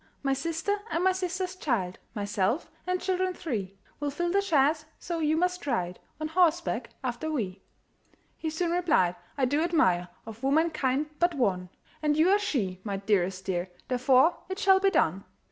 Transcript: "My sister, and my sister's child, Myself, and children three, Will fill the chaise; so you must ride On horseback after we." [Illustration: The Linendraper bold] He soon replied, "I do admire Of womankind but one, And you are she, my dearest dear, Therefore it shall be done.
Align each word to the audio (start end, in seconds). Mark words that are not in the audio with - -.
"My 0.23 0.33
sister, 0.33 0.77
and 0.89 1.03
my 1.03 1.11
sister's 1.11 1.55
child, 1.55 1.99
Myself, 2.15 2.71
and 2.87 2.99
children 2.99 3.35
three, 3.35 3.77
Will 3.99 4.09
fill 4.09 4.31
the 4.31 4.41
chaise; 4.41 4.87
so 4.97 5.19
you 5.19 5.37
must 5.37 5.67
ride 5.67 5.99
On 6.19 6.27
horseback 6.27 6.89
after 7.03 7.29
we." 7.29 7.61
[Illustration: 7.61 7.61
The 7.61 7.87
Linendraper 7.87 8.11
bold] 8.11 8.35
He 8.41 8.49
soon 8.49 8.71
replied, 8.71 9.15
"I 9.37 9.45
do 9.45 9.61
admire 9.61 10.07
Of 10.25 10.41
womankind 10.41 11.11
but 11.19 11.35
one, 11.35 11.69
And 12.01 12.17
you 12.17 12.29
are 12.31 12.39
she, 12.39 12.81
my 12.83 12.97
dearest 12.97 13.45
dear, 13.45 13.69
Therefore 13.89 14.37
it 14.49 14.57
shall 14.57 14.79
be 14.79 14.89
done. 14.89 15.23